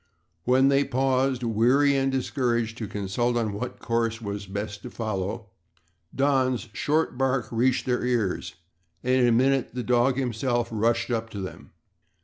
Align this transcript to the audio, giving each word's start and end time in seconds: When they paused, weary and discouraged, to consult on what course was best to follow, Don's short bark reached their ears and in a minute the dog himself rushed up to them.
When 0.45 0.69
they 0.69 0.83
paused, 0.83 1.43
weary 1.43 1.95
and 1.95 2.11
discouraged, 2.11 2.75
to 2.79 2.87
consult 2.87 3.37
on 3.37 3.53
what 3.53 3.77
course 3.77 4.19
was 4.19 4.47
best 4.47 4.81
to 4.81 4.89
follow, 4.89 5.51
Don's 6.15 6.69
short 6.73 7.19
bark 7.19 7.47
reached 7.51 7.85
their 7.85 8.03
ears 8.03 8.55
and 9.03 9.21
in 9.21 9.27
a 9.27 9.31
minute 9.31 9.75
the 9.75 9.83
dog 9.83 10.17
himself 10.17 10.69
rushed 10.71 11.11
up 11.11 11.29
to 11.29 11.39
them. 11.39 11.73